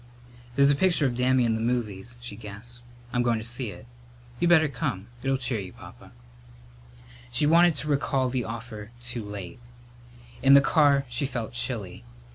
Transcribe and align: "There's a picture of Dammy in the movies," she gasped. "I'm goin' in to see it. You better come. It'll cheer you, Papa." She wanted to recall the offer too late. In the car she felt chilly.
"There's 0.55 0.71
a 0.71 0.75
picture 0.75 1.05
of 1.05 1.15
Dammy 1.15 1.45
in 1.45 1.53
the 1.53 1.61
movies," 1.61 2.15
she 2.19 2.35
gasped. 2.35 2.83
"I'm 3.13 3.21
goin' 3.21 3.35
in 3.35 3.43
to 3.43 3.47
see 3.47 3.69
it. 3.69 3.85
You 4.39 4.47
better 4.47 4.67
come. 4.67 5.09
It'll 5.21 5.37
cheer 5.37 5.59
you, 5.59 5.73
Papa." 5.73 6.11
She 7.31 7.45
wanted 7.45 7.75
to 7.75 7.87
recall 7.87 8.27
the 8.27 8.43
offer 8.43 8.89
too 8.99 9.23
late. 9.23 9.59
In 10.41 10.55
the 10.55 10.59
car 10.59 11.05
she 11.07 11.27
felt 11.27 11.53
chilly. 11.53 12.03